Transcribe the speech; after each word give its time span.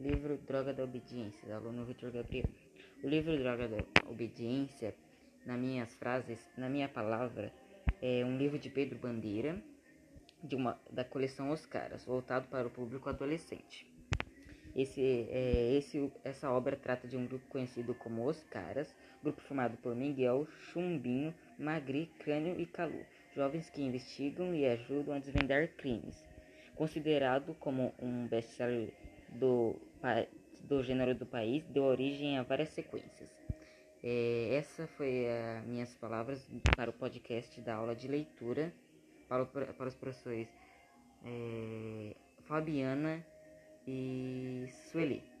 Livro 0.00 0.36
Droga 0.38 0.74
da 0.74 0.82
Obediência, 0.82 1.46
do 1.46 1.54
aluno 1.54 1.84
Vitor 1.84 2.10
Gabriel. 2.10 2.48
O 3.02 3.08
livro 3.08 3.38
Droga 3.38 3.68
da 3.68 3.76
Obediência, 4.10 4.92
nas 5.46 5.56
minhas 5.56 5.94
frases, 5.94 6.40
na 6.58 6.68
minha 6.68 6.88
palavra, 6.88 7.52
é 8.02 8.24
um 8.24 8.36
livro 8.36 8.58
de 8.58 8.68
Pedro 8.68 8.98
Bandeira, 8.98 9.56
de 10.42 10.56
uma, 10.56 10.76
da 10.90 11.04
coleção 11.04 11.50
Os 11.50 11.64
Caras, 11.64 12.04
voltado 12.04 12.48
para 12.48 12.66
o 12.66 12.70
público 12.70 13.08
adolescente. 13.08 13.86
Esse, 14.74 15.00
é, 15.30 15.76
esse, 15.76 16.12
essa 16.24 16.50
obra 16.50 16.74
trata 16.74 17.06
de 17.06 17.16
um 17.16 17.24
grupo 17.24 17.46
conhecido 17.46 17.94
como 17.94 18.26
Os 18.26 18.42
Caras, 18.42 18.92
grupo 19.22 19.40
formado 19.42 19.76
por 19.76 19.94
Miguel, 19.94 20.48
Chumbinho, 20.72 21.32
Magri, 21.56 22.10
Crânio 22.18 22.60
e 22.60 22.66
Calu, 22.66 23.06
jovens 23.32 23.70
que 23.70 23.80
investigam 23.80 24.52
e 24.52 24.66
ajudam 24.66 25.14
a 25.14 25.20
desvendar 25.20 25.68
crimes. 25.76 26.20
Considerado 26.74 27.54
como 27.60 27.94
um 28.02 28.26
best-seller 28.26 28.92
do, 29.34 29.76
do 30.62 30.82
gênero 30.82 31.14
do 31.14 31.26
país 31.26 31.64
deu 31.66 31.84
origem 31.84 32.38
a 32.38 32.42
várias 32.42 32.70
sequências. 32.70 33.30
É, 34.02 34.56
essa 34.56 34.86
foi 34.86 35.26
as 35.28 35.64
minhas 35.66 35.94
palavras 35.94 36.46
para 36.76 36.90
o 36.90 36.92
podcast 36.92 37.60
da 37.62 37.76
aula 37.76 37.94
de 37.94 38.06
leitura 38.06 38.72
para, 39.28 39.42
o, 39.42 39.46
para 39.46 39.88
os 39.88 39.94
professores 39.94 40.48
é, 41.24 42.14
Fabiana 42.44 43.24
e 43.86 44.66
Sueli. 44.90 45.33